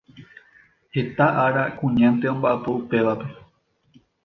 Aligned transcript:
Heta 0.95 1.25
ára 1.45 1.63
kuñánte 1.79 2.25
omba’apo 2.33 2.69
upévape. 2.79 3.27